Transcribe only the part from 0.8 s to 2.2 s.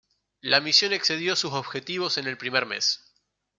excedió sus objetivos